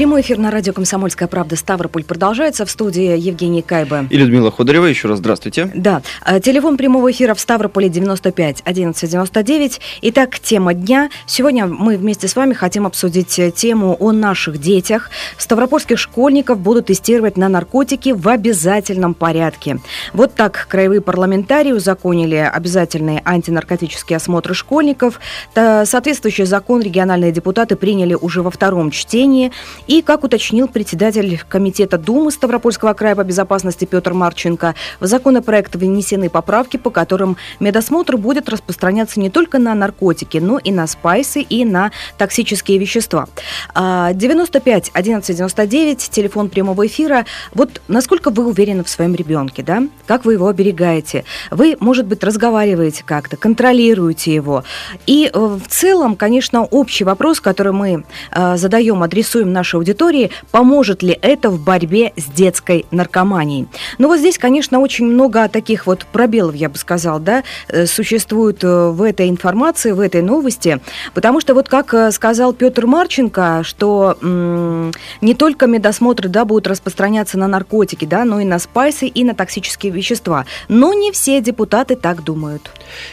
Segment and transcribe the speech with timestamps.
[0.00, 2.64] Прямой эфир на радио «Комсомольская правда» Ставрополь продолжается.
[2.64, 4.06] В студии Евгений Кайба.
[4.08, 4.86] И Людмила Ходорева.
[4.86, 5.70] Еще раз здравствуйте.
[5.74, 6.00] Да.
[6.22, 9.80] А, телефон прямого эфира в Ставрополе 95 11 99.
[10.00, 11.10] Итак, тема дня.
[11.26, 15.10] Сегодня мы вместе с вами хотим обсудить э, тему о наших детях.
[15.36, 19.80] Ставропольских школьников будут тестировать на наркотики в обязательном порядке.
[20.14, 25.20] Вот так краевые парламентарии узаконили обязательные антинаркотические осмотры школьников.
[25.52, 29.52] Соответствующий закон региональные депутаты приняли уже во втором чтении.
[29.90, 36.30] И, как уточнил председатель Комитета Думы Ставропольского края по безопасности Петр Марченко, в законопроект внесены
[36.30, 41.64] поправки, по которым медосмотр будет распространяться не только на наркотики, но и на спайсы и
[41.64, 43.26] на токсические вещества.
[43.74, 47.26] 95 11 99, телефон прямого эфира.
[47.52, 49.82] Вот насколько вы уверены в своем ребенке, да?
[50.06, 51.24] Как вы его оберегаете?
[51.50, 54.62] Вы, может быть, разговариваете как-то, контролируете его.
[55.08, 61.02] И э, в целом, конечно, общий вопрос, который мы э, задаем, адресуем нашей аудитории, поможет
[61.02, 63.68] ли это в борьбе с детской наркоманией.
[63.98, 68.64] Но вот здесь, конечно, очень много таких вот пробелов, я бы сказал, да, э, существует
[68.64, 70.80] э, в этой информации, в этой новости,
[71.14, 76.66] потому что вот как э, сказал Петр Марченко, что м- не только медосмотры, да, будут
[76.66, 80.44] распространяться на наркотики, да, но и на спайсы и на токсические вещества.
[80.68, 82.70] Но не все депутаты так думают.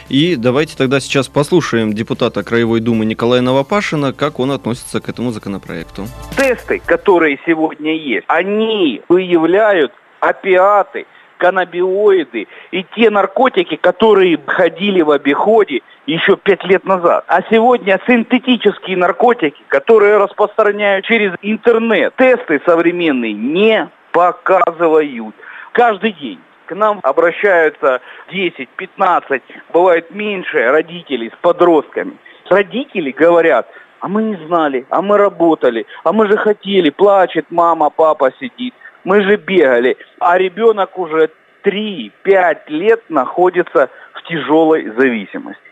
[0.08, 5.32] И давайте тогда сейчас послушаем депутата Краевой Думы Николая Новопашина, как он относится к этому
[5.32, 6.08] законопроекту.
[6.48, 11.04] Тесты, которые сегодня есть, они выявляют опиаты,
[11.36, 17.24] каннабиоиды и те наркотики, которые ходили в обиходе еще пять лет назад.
[17.28, 25.34] А сегодня синтетические наркотики, которые распространяют через интернет, тесты современные не показывают.
[25.72, 28.00] Каждый день к нам обращаются
[28.32, 29.42] 10, 15,
[29.74, 32.16] бывает меньше родителей с подростками.
[32.48, 33.68] Родители говорят,
[34.00, 38.74] а мы не знали, а мы работали, а мы же хотели, плачет мама, папа сидит,
[39.04, 39.96] мы же бегали.
[40.18, 41.30] А ребенок уже
[41.64, 45.62] 3-5 лет находится в тяжелой зависимости.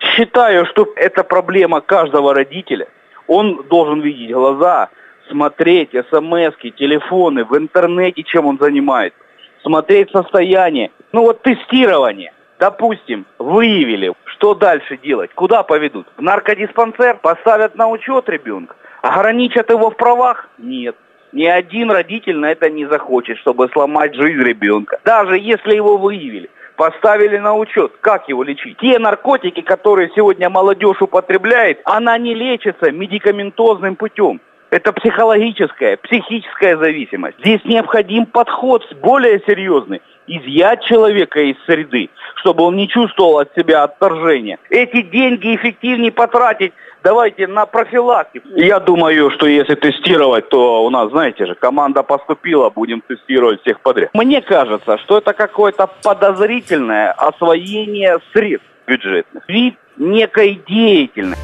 [0.00, 2.88] Считаю, что это проблема каждого родителя.
[3.26, 4.88] Он должен видеть глаза,
[5.28, 9.18] смотреть смс телефоны, в интернете, чем он занимается
[9.66, 10.90] смотреть состояние.
[11.12, 12.32] Ну вот тестирование.
[12.58, 16.06] Допустим, выявили, что дальше делать, куда поведут?
[16.16, 20.48] В наркодиспансер поставят на учет ребенка, ограничат его в правах?
[20.58, 20.96] Нет.
[21.32, 24.98] Ни один родитель на это не захочет, чтобы сломать жизнь ребенка.
[25.04, 28.78] Даже если его выявили, поставили на учет, как его лечить.
[28.78, 34.40] Те наркотики, которые сегодня молодежь употребляет, она не лечится медикаментозным путем.
[34.70, 37.38] Это психологическая, психическая зависимость.
[37.38, 40.00] Здесь необходим подход более серьезный.
[40.26, 44.58] Изъять человека из среды, чтобы он не чувствовал от себя отторжения.
[44.70, 46.72] Эти деньги эффективнее потратить
[47.06, 48.48] давайте на профилактику.
[48.56, 53.80] Я думаю, что если тестировать, то у нас, знаете же, команда поступила, будем тестировать всех
[53.80, 54.10] подряд.
[54.12, 59.48] Мне кажется, что это какое-то подозрительное освоение средств бюджетных.
[59.48, 61.42] Вид некой деятельности.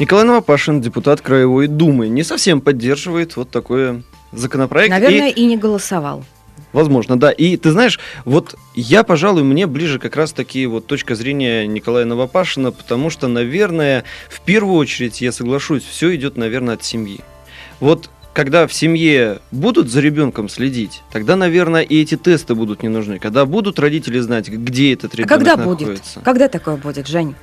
[0.00, 4.90] Николай Новопашин, депутат Краевой Думы, не совсем поддерживает вот такой законопроект.
[4.90, 6.24] Наверное, и, и не голосовал.
[6.74, 7.30] Возможно, да.
[7.30, 12.04] И ты знаешь, вот я, пожалуй, мне ближе как раз таки вот точка зрения Николая
[12.04, 17.20] Новопашина, потому что, наверное, в первую очередь, я соглашусь, все идет, наверное, от семьи.
[17.78, 22.88] Вот когда в семье будут за ребенком следить, тогда, наверное, и эти тесты будут не
[22.88, 23.18] нужны.
[23.20, 26.14] Когда будут родители знать, где этот ребенок а когда находится.
[26.16, 26.24] будет?
[26.24, 27.36] Когда такое будет, Жень?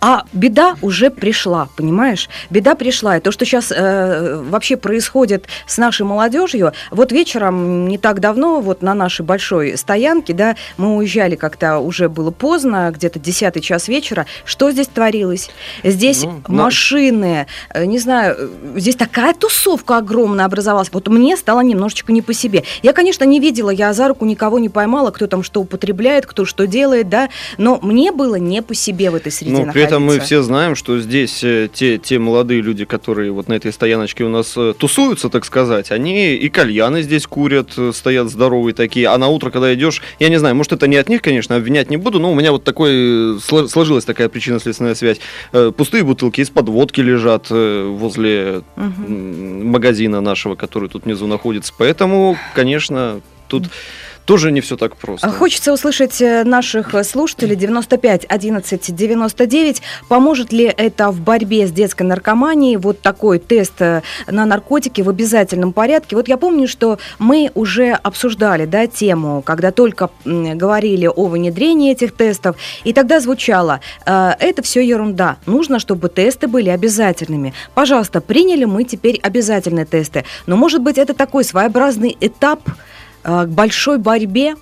[0.00, 2.30] А беда уже пришла, понимаешь?
[2.48, 3.16] Беда пришла.
[3.16, 8.60] И то, что сейчас э, вообще происходит с нашей молодежью, вот вечером не так давно,
[8.60, 13.88] вот на нашей большой стоянке, да, мы уезжали как-то уже было поздно, где-то десятый час
[13.88, 14.26] вечера.
[14.44, 15.50] Что здесь творилось?
[15.82, 17.80] Здесь ну, машины, но...
[17.80, 20.90] Э, не знаю, э, здесь такая тусовка огромная шумно образовался.
[20.92, 22.62] Вот мне стало немножечко не по себе.
[22.82, 26.44] Я, конечно, не видела, я за руку никого не поймала, кто там что употребляет, кто
[26.44, 27.28] что делает, да,
[27.58, 30.74] но мне было не по себе в этой среде Ну, при этом мы все знаем,
[30.76, 34.74] что здесь э, те, те молодые люди, которые вот на этой стояночке у нас э,
[34.78, 39.50] тусуются, так сказать, они и кальяны здесь курят, э, стоят здоровые такие, а на утро,
[39.50, 42.30] когда идешь, я не знаю, может, это не от них, конечно, обвинять не буду, но
[42.30, 45.18] у меня вот такой, сложилась такая причинно-следственная связь.
[45.76, 49.12] Пустые бутылки из-под водки лежат возле угу.
[49.12, 51.72] магазина нашего, который тут внизу находится.
[51.78, 53.70] Поэтому, конечно, тут
[54.26, 55.30] тоже не все так просто.
[55.30, 59.82] Хочется услышать э, наших слушателей 95 11 99.
[60.08, 62.76] Поможет ли это в борьбе с детской наркоманией?
[62.76, 66.16] Вот такой тест э, на наркотики в обязательном порядке.
[66.16, 72.12] Вот я помню, что мы уже обсуждали да, тему, когда только говорили о внедрении этих
[72.14, 77.54] тестов, и тогда звучало, э, это все ерунда, нужно, чтобы тесты были обязательными.
[77.74, 82.60] Пожалуйста, приняли мы теперь обязательные тесты, но может быть это такой своеобразный этап
[83.26, 84.54] к большой борьбе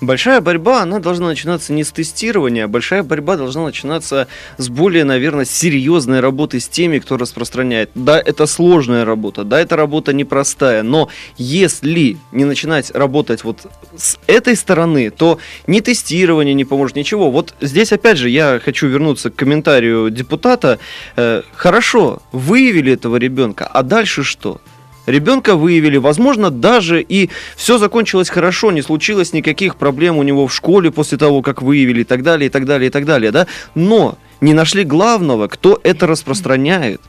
[0.00, 5.04] Большая борьба, она должна начинаться не с тестирования, а большая борьба должна начинаться с более,
[5.04, 7.90] наверное, серьезной работы с теми, кто распространяет.
[7.94, 13.66] Да, это сложная работа, да, это работа непростая, но если не начинать работать вот
[13.96, 17.30] с этой стороны, то ни тестирование не поможет, ничего.
[17.30, 20.78] Вот здесь, опять же, я хочу вернуться к комментарию депутата.
[21.16, 24.60] Э, хорошо, выявили этого ребенка, а дальше что?
[25.06, 30.54] Ребенка выявили, возможно, даже и все закончилось хорошо, не случилось никаких проблем у него в
[30.54, 33.46] школе после того, как выявили и так далее, и так далее, и так далее, да?
[33.74, 37.00] Но не нашли главного, кто это распространяет.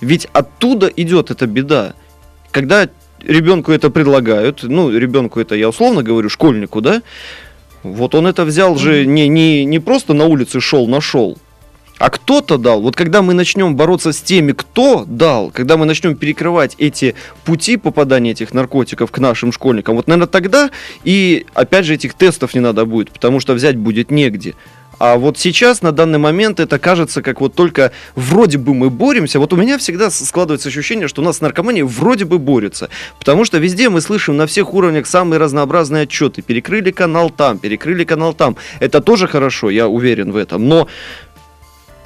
[0.00, 1.94] Ведь оттуда идет эта беда.
[2.50, 2.88] Когда
[3.20, 7.02] ребенку это предлагают, ну, ребенку это я условно говорю, школьнику, да,
[7.82, 11.38] вот он это взял же не, не, не просто на улице шел, нашел,
[11.98, 12.80] а кто-то дал.
[12.80, 17.14] Вот когда мы начнем бороться с теми, кто дал, когда мы начнем перекрывать эти
[17.44, 20.70] пути попадания этих наркотиков к нашим школьникам, вот, наверное, тогда
[21.04, 24.54] и, опять же, этих тестов не надо будет, потому что взять будет негде.
[24.98, 29.38] А вот сейчас, на данный момент, это кажется, как вот только вроде бы мы боремся.
[29.38, 32.90] Вот у меня всегда складывается ощущение, что у нас наркомания вроде бы борется.
[33.18, 36.42] Потому что везде мы слышим на всех уровнях самые разнообразные отчеты.
[36.42, 38.56] Перекрыли канал там, перекрыли канал там.
[38.80, 40.68] Это тоже хорошо, я уверен в этом.
[40.68, 40.88] Но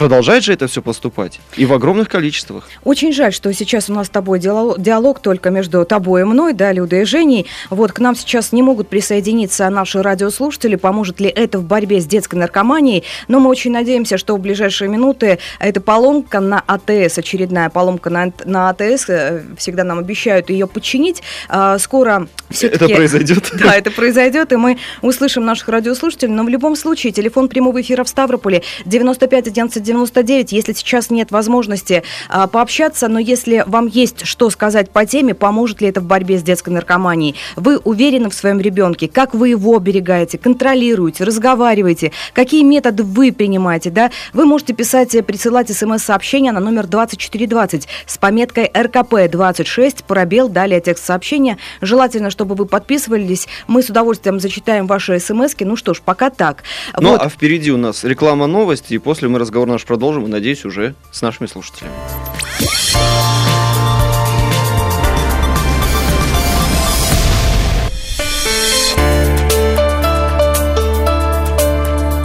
[0.03, 1.39] продолжает же это все поступать.
[1.57, 2.69] И в огромных количествах.
[2.83, 6.55] Очень жаль, что сейчас у нас с тобой диалог, диалог только между тобой и мной,
[6.55, 7.47] да, Людой и Женей.
[7.71, 10.75] Вот к нам сейчас не могут присоединиться наши радиослушатели.
[10.75, 13.05] Поможет ли это в борьбе с детской наркоманией?
[13.29, 18.33] Но мы очень надеемся, что в ближайшие минуты эта поломка на АТС, очередная поломка на,
[18.45, 21.23] на АТС, э, всегда нам обещают ее починить.
[21.49, 22.87] А, скоро все-таки...
[22.87, 23.53] Это произойдет.
[23.63, 26.33] Да, это произойдет, и мы услышим наших радиослушателей.
[26.33, 31.31] Но в любом случае, телефон прямого эфира в Ставрополе 95 11 99, если сейчас нет
[31.31, 36.05] возможности а, пообщаться, но если вам есть что сказать по теме, поможет ли это в
[36.05, 42.13] борьбе с детской наркоманией, вы уверены в своем ребенке, как вы его оберегаете, контролируете, разговариваете,
[42.33, 48.71] какие методы вы принимаете, да, вы можете писать, присылать смс-сообщение на номер 2420 с пометкой
[48.75, 51.59] РКП 26, пробел, далее текст сообщения.
[51.81, 53.49] Желательно, чтобы вы подписывались.
[53.67, 55.65] Мы с удовольствием зачитаем ваши смс -ки.
[55.65, 56.63] Ну что ж, пока так.
[56.99, 57.21] Ну, вот.
[57.21, 60.95] а впереди у нас реклама новости, и после мы разговор наш продолжим, и, надеюсь, уже
[61.11, 61.93] с нашими слушателями.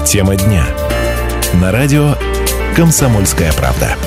[0.06, 0.66] Тема дня.
[1.62, 2.16] На радио
[2.76, 3.98] «Комсомольская правда».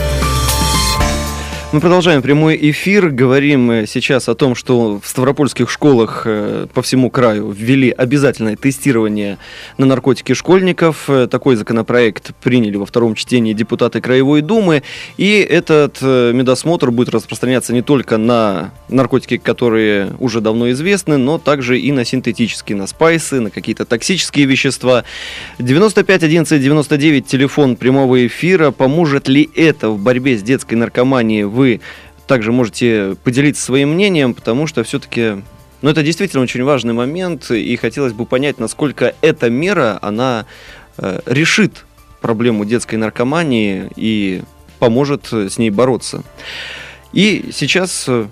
[1.73, 3.11] Мы продолжаем прямой эфир.
[3.11, 9.39] Говорим сейчас о том, что в ставропольских школах э, по всему краю ввели обязательное тестирование
[9.79, 11.09] на наркотики школьников.
[11.09, 14.83] Э, такой законопроект приняли во втором чтении депутаты Краевой Думы.
[15.17, 21.39] И этот э, медосмотр будет распространяться не только на наркотики, которые уже давно известны, но
[21.39, 25.05] также и на синтетические, на спайсы, на какие-то токсические вещества.
[25.61, 28.73] 95 11 99 телефон прямого эфира.
[28.73, 31.81] Поможет ли это в борьбе с детской наркоманией в вы
[32.27, 35.43] также можете поделиться своим мнением, потому что все-таки
[35.83, 40.47] ну, это действительно очень важный момент, и хотелось бы понять, насколько эта мера, она
[40.97, 41.85] э, решит
[42.23, 44.43] проблему детской наркомании и
[44.79, 46.23] поможет с ней бороться.
[47.13, 48.27] И сейчас э,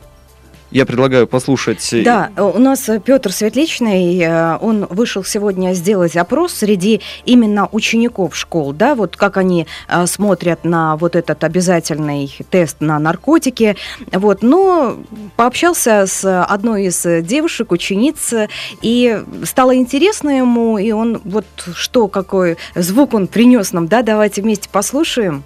[0.70, 1.92] я предлагаю послушать.
[1.92, 8.36] Э, да, у нас Петр Светличный, э, он вышел сегодня сделать опрос среди именно учеников
[8.36, 13.76] школ, да, вот как они э, смотрят на вот этот обязательный тест на наркотики,
[14.12, 14.98] вот, но
[15.36, 18.34] пообщался с одной из девушек, учениц,
[18.82, 24.42] и стало интересно ему, и он вот что, какой звук он принес нам, да, давайте
[24.42, 25.44] вместе послушаем.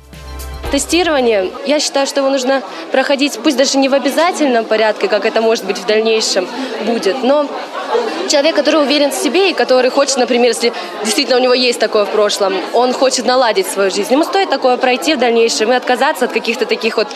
[0.70, 5.42] Тестирование, я считаю, что его нужно проходить, пусть даже не в обязательном порядке, как это
[5.42, 6.48] может быть в дальнейшем
[6.86, 7.46] будет, но
[8.28, 10.72] человек, который уверен в себе и который хочет, например, если
[11.04, 14.76] действительно у него есть такое в прошлом, он хочет наладить свою жизнь, ему стоит такое
[14.76, 17.08] пройти в дальнейшем и отказаться от каких-то таких вот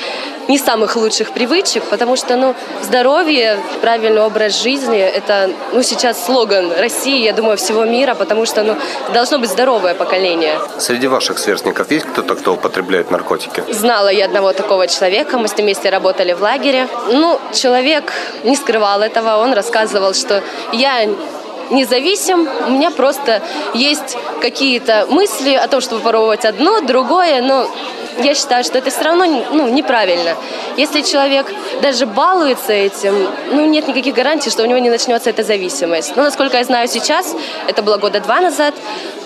[0.48, 6.72] не самых лучших привычек, потому что, ну, здоровье, правильный образ жизни– это, ну, сейчас слоган
[6.78, 8.76] России, я думаю, всего мира, потому что, ну,
[9.12, 10.58] должно быть здоровое поколение.
[10.78, 13.64] Среди ваших сверстников есть кто-то, кто употребляет наркотики?
[13.70, 16.86] Знала я одного такого человека, мы с ним вместе работали в лагере.
[17.10, 18.12] Ну, человек
[18.44, 20.42] не скрывал этого, он рассказывал, что
[20.72, 21.08] я
[21.70, 23.42] независим, у меня просто
[23.74, 27.68] есть какие-то мысли о том, чтобы попробовать одно, другое, но
[28.22, 30.36] я считаю, что это все равно ну, неправильно.
[30.76, 33.14] Если человек даже балуется этим,
[33.50, 36.16] ну, нет никаких гарантий, что у него не начнется эта зависимость.
[36.16, 37.34] Но, насколько я знаю сейчас,
[37.66, 38.74] это было года два назад,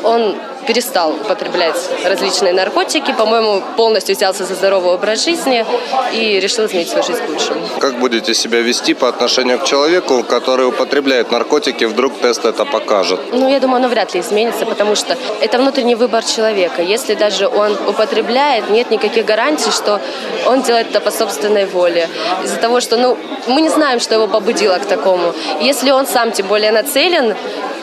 [0.02, 0.36] он
[0.66, 5.64] перестал употреблять различные наркотики, по-моему, полностью взялся за здоровый образ жизни
[6.12, 7.60] и решил изменить свою жизнь к лучшему.
[7.78, 13.20] Как будете себя вести по отношению к человеку, который употребляет наркотики, вдруг тест это покажет?
[13.32, 16.82] Ну, я думаю, оно вряд ли изменится, потому что это внутренний выбор человека.
[16.82, 20.00] Если даже он употребляет, нет никаких гарантий, что
[20.46, 22.08] он делает это по собственной воле.
[22.44, 25.34] Из-за того, что, ну, мы не знаем, что его побудило к такому.
[25.60, 27.34] Если он сам тем более нацелен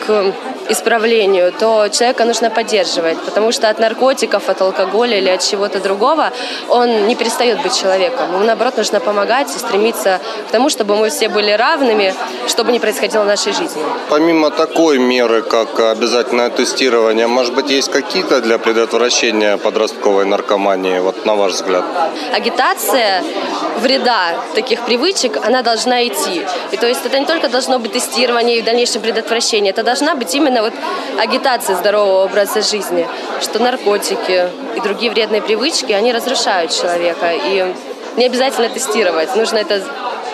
[0.06, 0.32] к
[0.68, 6.32] исправлению, то человека нужно поддерживать, потому что от наркотиков, от алкоголя или от чего-то другого
[6.68, 8.32] он не перестает быть человеком.
[8.34, 12.14] Ему, наоборот, нужно помогать и стремиться к тому, чтобы мы все были равными,
[12.46, 13.82] чтобы не происходило в нашей жизни.
[14.08, 21.26] Помимо такой меры, как обязательное тестирование, может быть, есть какие-то для предотвращения подростковой наркомании, вот
[21.26, 21.84] на ваш взгляд?
[22.32, 23.22] Агитация
[23.78, 26.42] вреда таких привычек, она должна идти.
[26.72, 30.14] И то есть это не только должно быть тестирование и в дальнейшем предотвращение, это должна
[30.14, 30.72] быть именно вот
[31.18, 33.06] агитация здорового образа жизни,
[33.40, 37.32] что наркотики и другие вредные привычки, они разрушают человека.
[37.32, 37.74] И
[38.16, 39.82] не обязательно тестировать, нужно это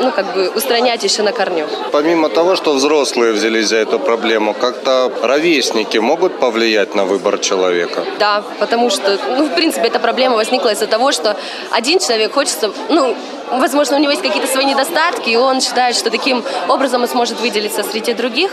[0.01, 1.67] ну, как бы устранять еще на корню.
[1.93, 8.05] Помимо того, что взрослые взялись за эту проблему, как-то ровесники могут повлиять на выбор человека?
[8.19, 11.37] Да, потому что, ну, в принципе, эта проблема возникла из-за того, что
[11.71, 13.17] один человек хочется, ну,
[13.51, 17.41] возможно, у него есть какие-то свои недостатки, и он считает, что таким образом он сможет
[17.41, 18.51] выделиться среди других,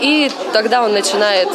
[0.00, 1.48] и тогда он начинает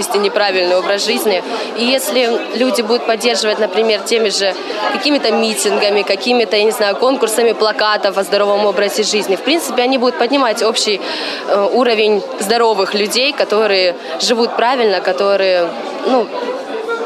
[0.00, 1.42] вести неправильный образ жизни.
[1.78, 2.22] И если
[2.54, 4.54] люди будут поддерживать, например, теми же
[4.92, 9.98] какими-то митингами, какими-то, я не знаю, конкурсами плакатов о здоровом образе жизни, в принципе, они
[9.98, 15.68] будут поднимать общий э, уровень здоровых людей, которые живут правильно, которые,
[16.06, 16.26] ну,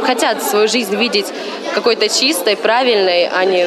[0.07, 1.27] хотят свою жизнь видеть
[1.75, 3.65] какой-то чистой, правильной, а не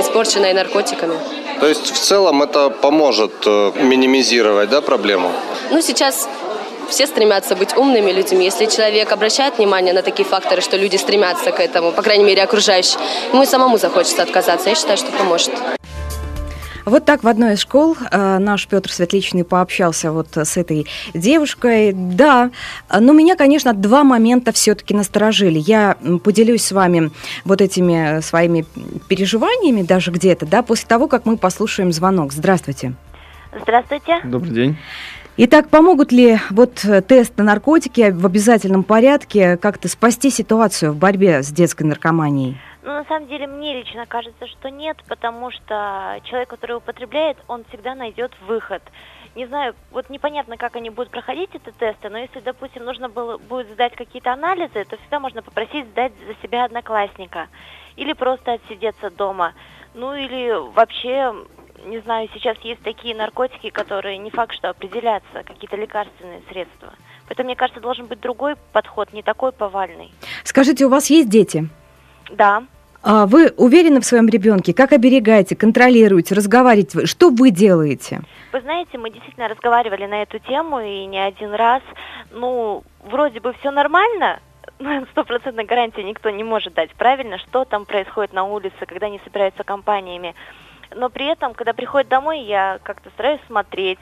[0.00, 1.14] испорченной наркотиками.
[1.60, 5.30] То есть в целом это поможет э, минимизировать да, проблему?
[5.70, 6.28] Ну, сейчас
[6.92, 8.44] все стремятся быть умными людьми.
[8.44, 12.42] Если человек обращает внимание на такие факторы, что люди стремятся к этому, по крайней мере,
[12.42, 13.00] окружающие,
[13.32, 14.68] ему и самому захочется отказаться.
[14.68, 15.50] Я считаю, что поможет.
[16.84, 21.92] Вот так в одной из школ э, наш Петр Светличный пообщался вот с этой девушкой.
[21.94, 22.50] Да,
[22.90, 25.60] но меня, конечно, два момента все-таки насторожили.
[25.60, 27.10] Я поделюсь с вами
[27.44, 28.66] вот этими своими
[29.08, 32.32] переживаниями даже где-то, да, после того, как мы послушаем звонок.
[32.32, 32.94] Здравствуйте.
[33.62, 34.20] Здравствуйте.
[34.24, 34.76] Добрый день.
[35.38, 41.42] Итак, помогут ли вот тест на наркотики в обязательном порядке как-то спасти ситуацию в борьбе
[41.42, 42.58] с детской наркоманией?
[42.82, 47.64] Ну, на самом деле, мне лично кажется, что нет, потому что человек, который употребляет, он
[47.70, 48.82] всегда найдет выход.
[49.34, 53.38] Не знаю, вот непонятно, как они будут проходить эти тесты, но если, допустим, нужно было,
[53.38, 57.48] будет сдать какие-то анализы, то всегда можно попросить сдать за себя одноклассника.
[57.96, 59.54] Или просто отсидеться дома.
[59.94, 61.34] Ну или вообще,
[61.84, 66.92] не знаю, сейчас есть такие наркотики, которые не факт, что определятся, какие-то лекарственные средства.
[67.28, 70.12] Поэтому, мне кажется, должен быть другой подход, не такой повальный.
[70.44, 71.68] Скажите, у вас есть дети?
[72.30, 72.64] Да.
[73.02, 74.72] А вы уверены в своем ребенке?
[74.72, 77.06] Как оберегаете, контролируете, разговариваете?
[77.06, 78.20] Что вы делаете?
[78.52, 81.82] Вы знаете, мы действительно разговаривали на эту тему и не один раз.
[82.30, 84.38] Ну, вроде бы все нормально,
[85.12, 89.64] стопроцентной гарантии никто не может дать, правильно, что там происходит на улице, когда они собираются
[89.64, 90.34] компаниями.
[90.94, 93.98] Но при этом, когда приходят домой, я как-то стараюсь смотреть,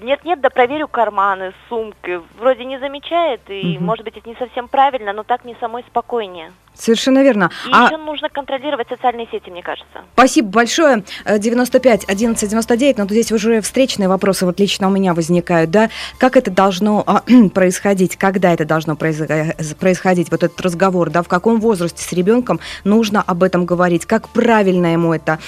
[0.00, 2.20] нет-нет, да проверю карманы, сумки.
[2.38, 3.84] Вроде не замечает, и, угу.
[3.84, 6.52] может быть, это не совсем правильно, но так мне самой спокойнее.
[6.74, 7.50] Совершенно верно.
[7.66, 7.84] И а...
[7.84, 10.04] еще нужно контролировать социальные сети, мне кажется.
[10.14, 11.04] Спасибо большое.
[11.26, 15.90] 95 11 99, но здесь уже встречные вопросы вот лично у меня возникают, да?
[16.18, 17.22] Как это должно а,
[17.54, 21.22] происходить, когда это должно происходить, вот этот разговор, да?
[21.22, 24.06] В каком возрасте с ребенком нужно об этом говорить?
[24.06, 25.38] Как правильно ему это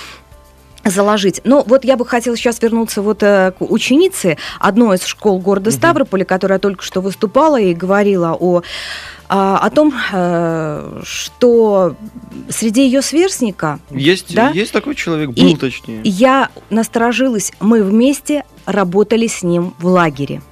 [0.84, 1.40] заложить.
[1.44, 5.70] Но вот я бы хотела сейчас вернуться вот э, к ученице одной из школ города
[5.70, 8.62] Ставрополя, которая только что выступала и говорила о
[9.26, 11.96] а, о том, э, что
[12.50, 13.80] среди ее сверстника...
[13.90, 16.02] Есть, да, есть такой человек, был и точнее.
[16.04, 20.42] Я насторожилась, мы вместе работали с ним в лагере.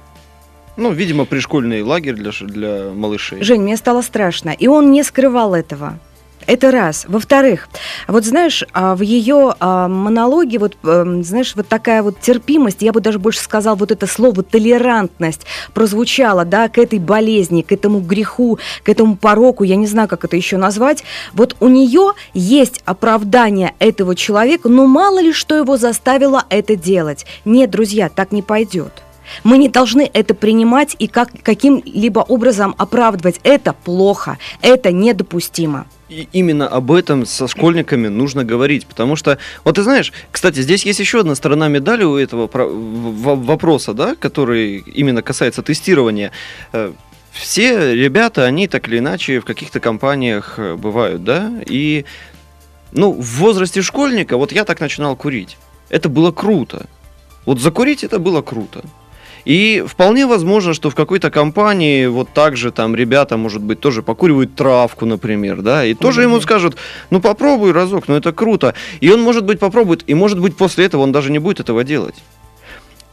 [0.75, 3.43] Ну, видимо, пришкольный лагерь для, для малышей.
[3.43, 4.49] Жень, мне стало страшно.
[4.49, 5.99] И он не скрывал этого.
[6.45, 7.05] Это раз.
[7.07, 7.69] Во-вторых,
[8.07, 12.91] вот знаешь, а, в ее а, монологе, вот, эм, знаешь, вот такая вот терпимость, я
[12.91, 17.99] бы даже больше сказал, вот это слово толерантность прозвучало, да, к этой болезни, к этому
[17.99, 21.03] греху, к этому пороку, я не знаю, как это еще назвать.
[21.33, 27.25] Вот у нее есть оправдание этого человека, но мало ли что его заставило это делать.
[27.45, 29.03] Нет, друзья, так не пойдет.
[29.43, 33.39] Мы не должны это принимать и как, каким-либо образом оправдывать.
[33.43, 35.87] Это плохо, это недопустимо.
[36.31, 40.99] Именно об этом со школьниками нужно говорить, потому что, вот ты знаешь, кстати, здесь есть
[40.99, 46.31] еще одна сторона медали у этого вопроса, да, который именно касается тестирования.
[46.71, 46.93] Э,
[47.31, 52.05] все ребята, они так или иначе в каких-то компаниях э, бывают, да, и,
[52.91, 55.57] ну, в возрасте школьника, вот я так начинал курить.
[55.89, 56.87] Это было круто.
[57.45, 58.83] Вот закурить это было круто.
[59.45, 64.01] И вполне возможно, что в какой-то компании вот так же там ребята, может быть, тоже
[64.01, 66.23] покуривают травку, например, да, и тоже mm-hmm.
[66.23, 66.77] ему скажут,
[67.09, 68.73] ну попробуй разок, ну это круто.
[69.01, 71.83] И он, может быть, попробует, и может быть после этого он даже не будет этого
[71.83, 72.15] делать.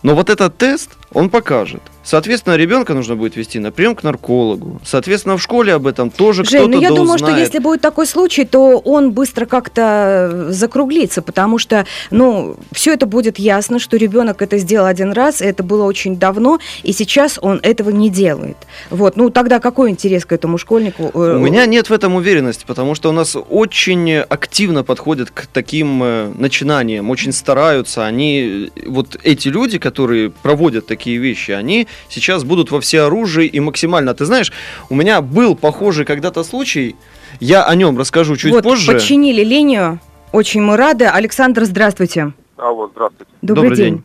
[0.02, 1.82] Но вот этот тест, он покажет.
[2.02, 4.80] Соответственно, ребенка нужно будет вести на прием к наркологу.
[4.84, 7.34] Соответственно, в школе об этом тоже кто-то ну я да думаю, узнает.
[7.34, 13.06] что если будет такой случай, то он быстро как-то закруглится, потому что, ну, все это
[13.06, 17.60] будет ясно, что ребенок это сделал один раз, это было очень давно, и сейчас он
[17.62, 18.56] этого не делает.
[18.88, 21.10] Вот, ну тогда какой интерес к этому школьнику?
[21.12, 25.46] Э, у меня нет в этом уверенности, потому что у нас очень активно подходят к
[25.46, 28.06] таким э, начинаниям, очень стараются.
[28.06, 34.14] Они, вот эти люди, которые проводят такие вещи, они сейчас будут во всеоружии и максимально.
[34.14, 34.52] Ты знаешь,
[34.88, 36.94] у меня был похожий когда-то случай,
[37.40, 38.92] я о нем расскажу чуть вот, позже.
[38.92, 39.98] подчинили линию,
[40.32, 41.06] очень мы рады.
[41.06, 42.32] Александр, здравствуйте.
[42.56, 43.32] Алло, здравствуйте.
[43.42, 43.94] Добрый, Добрый день.
[43.94, 44.04] день.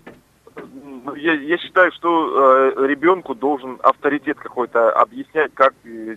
[1.05, 6.15] Ну, я, я считаю, что э, ребенку должен авторитет какой-то объяснять, как э,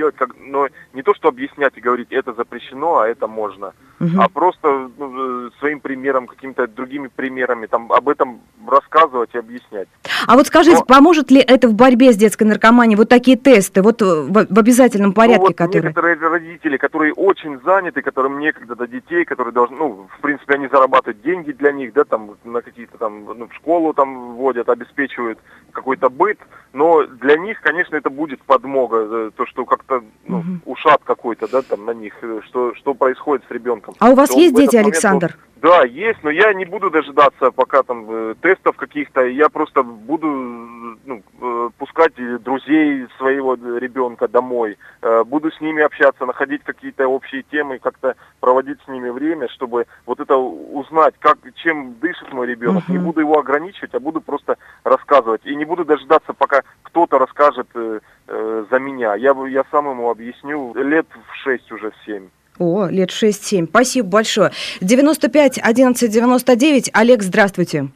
[0.00, 4.18] делать, как, но не то, что объяснять и говорить, это запрещено, а это можно, угу.
[4.18, 9.88] а просто ну, э, своим примером, какими-то другими примерами, там, об этом рассказывать и объяснять.
[10.26, 10.84] А вот скажите, но...
[10.84, 15.12] поможет ли это в борьбе с детской наркоманией, вот такие тесты, вот в, в обязательном
[15.12, 15.82] порядке, ну, вот которые...
[15.82, 20.68] некоторые родители, которые очень заняты, которым некогда до детей, которые должны, ну, в принципе, они
[20.68, 25.38] зарабатывают деньги для них, да, там, на какие-то там, ну, в школу там вводят, обеспечивают
[25.72, 26.38] какой-то быт,
[26.72, 30.72] но для них, конечно, это будет подмога, э, то, что как-то ну, угу.
[30.72, 33.94] ушат какой-то, да, там на них, э, что, что происходит с ребенком.
[33.98, 35.36] А у вас есть дети, Александр?
[35.36, 39.82] Он, да, есть, но я не буду дожидаться пока там э, тестов каких-то, я просто
[39.82, 47.06] буду ну, э, пускать друзей своего ребенка домой, э, буду с ними общаться, находить какие-то
[47.08, 52.46] общие темы, как-то проводить с ними время, чтобы вот это узнать, как, чем дышит мой
[52.46, 52.84] ребенок.
[52.84, 52.92] Uh-huh.
[52.92, 55.44] Не буду его ограничивать, а буду просто рассказывать.
[55.44, 59.14] И не буду дожидаться, пока кто-то расскажет э, э, за меня.
[59.14, 62.28] Я, я сам ему объясню лет в шесть уже, в семь.
[62.60, 63.66] О, лет 6-7.
[63.68, 64.52] Спасибо большое.
[64.82, 66.90] 95 11 99.
[66.92, 67.88] Олег, здравствуйте.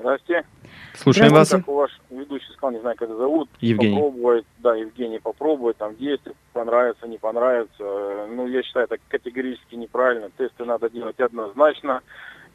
[0.00, 0.44] Здравствуйте.
[0.96, 1.50] Слушаем вас.
[1.50, 3.48] Как у ваш ведущий сказал, не знаю, как зовут.
[3.60, 3.94] Евгений.
[3.94, 8.26] Попробовать, да, Евгений, попробовать, там, действовать, понравится, не понравится.
[8.28, 10.30] Ну, я считаю, это категорически неправильно.
[10.36, 12.00] Тесты надо делать однозначно.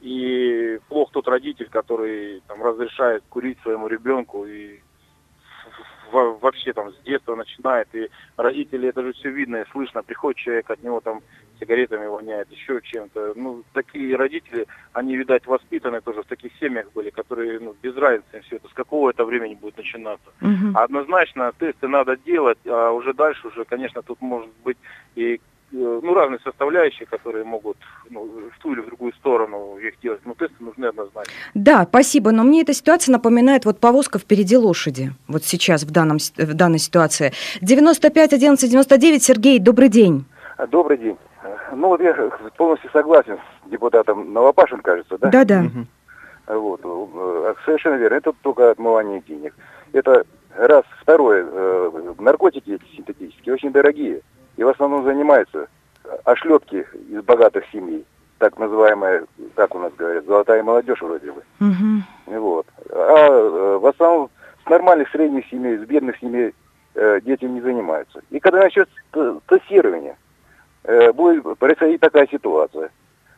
[0.01, 4.81] И плохо тот родитель, который там разрешает курить своему ребенку и
[6.13, 10.69] вообще там с детства начинает, и родители, это же все видно и слышно, приходит человек,
[10.69, 11.21] от него там
[11.63, 13.33] сигаретами воняет, еще чем-то.
[13.35, 18.41] Ну, такие родители, они, видать, воспитаны тоже в таких семьях были, которые, ну, без разницы
[18.41, 20.29] все это, с какого это времени будет начинаться.
[20.41, 20.75] Угу.
[20.75, 24.77] Однозначно тесты надо делать, а уже дальше уже, конечно, тут может быть
[25.15, 25.39] и
[25.73, 27.77] Э, ну, разные составляющие, которые могут
[28.09, 30.21] ну, в ту или в другую сторону их делать.
[30.23, 31.33] Но тесты нужны однозначно.
[31.55, 32.31] Да, спасибо.
[32.31, 35.11] Но мне эта ситуация напоминает вот повозка впереди лошади.
[35.27, 37.33] Вот сейчас в, данном, в данной ситуации.
[37.61, 39.23] 95 11 99.
[39.23, 40.25] Сергей, добрый день.
[40.69, 41.17] Добрый день.
[41.75, 42.13] Ну вот я
[42.57, 45.29] полностью согласен с депутатом Новопашин, кажется, да?
[45.29, 45.63] Да-да.
[46.47, 46.81] Вот.
[46.83, 48.15] Э, совершенно верно.
[48.15, 49.55] Это только отмывание денег.
[49.93, 50.83] Это раз.
[51.01, 51.45] Второе.
[51.49, 54.21] Э, наркотики синтетические очень дорогие
[54.57, 55.67] и в основном занимаются
[56.25, 58.05] ошлепки из богатых семей,
[58.37, 61.43] так называемая, как у нас говорят, золотая молодежь вроде бы.
[61.59, 62.39] Угу.
[62.39, 62.67] Вот.
[62.91, 64.29] А э, в основном
[64.65, 66.53] с нормальных средних семей, с бедных семей
[66.95, 68.21] э, дети не занимаются.
[68.29, 68.93] И когда начнется
[69.47, 70.15] тестирование, э,
[71.13, 72.89] будет происходить такая ситуация.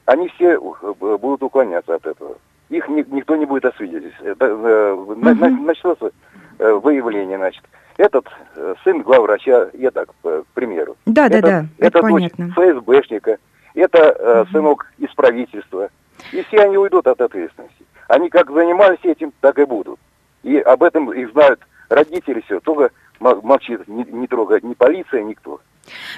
[0.06, 2.38] Они все э, будут уклоняться от этого.
[2.70, 4.38] Их ни, никто не будет освидетельствовать.
[4.40, 5.16] Э, угу.
[5.16, 6.12] Начнется
[6.60, 7.64] э, выявление, значит
[7.98, 10.96] этот э, сын главврача, я так, к примеру.
[11.06, 12.54] Да, это, да, да, это, это понятно.
[12.56, 13.38] дочь ФСБшника,
[13.74, 14.50] это э, угу.
[14.52, 15.90] сынок из правительства.
[16.32, 17.86] И все они уйдут от ответственности.
[18.08, 20.00] Они как занимались этим, так и будут.
[20.44, 25.60] И об этом их знают родители все, только молчит, не, не трогает ни полиция, никто.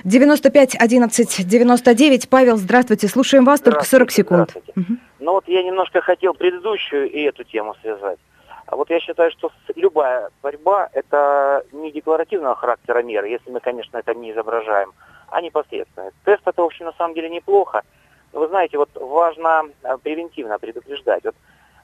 [0.03, 2.29] 95 11 99.
[2.29, 3.07] Павел, здравствуйте.
[3.07, 4.55] Слушаем вас, только 40 секунд.
[4.75, 4.97] Угу.
[5.19, 8.19] Ну вот я немножко хотел предыдущую и эту тему связать.
[8.67, 13.97] А вот я считаю, что любая борьба– это не декларативного характера меры, если мы, конечно,
[13.97, 14.91] это не изображаем,
[15.29, 16.11] а непосредственно.
[16.25, 17.83] Тест– это, в общем, на самом деле неплохо.
[18.33, 21.23] Но вы знаете, вот важно э, превентивно предупреждать.
[21.23, 21.35] Вот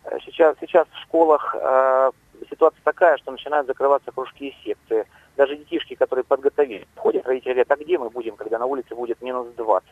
[0.04, 2.12] э, сейчас, сейчас в школах э,
[2.54, 5.06] ситуация такая, что начинают закрываться кружки и секции.
[5.36, 9.22] Даже детишки, которые подготовили, ходят, родители говорят, а где мы будем, когда на улице будет
[9.22, 9.89] минус 20?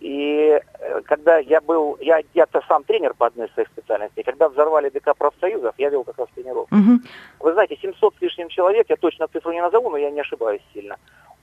[0.00, 4.48] И э, когда я был, я, я-то сам тренер по одной из своих специальностей, когда
[4.48, 6.72] взорвали ДК профсоюзов, я вел как раз тренировку.
[6.72, 7.02] Мгм.
[7.40, 10.62] Вы знаете, 700 с лишним человек, я точно цифру не назову, но я не ошибаюсь
[10.72, 10.96] сильно.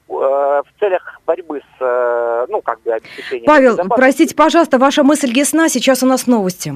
[0.07, 0.13] Э,
[0.63, 3.45] В целях борьбы с, э, ну, как бы, обеспечением...
[3.45, 5.67] Павел, простите, пожалуйста, ваша мысль ясна.
[5.67, 6.75] Сейчас у нас новости.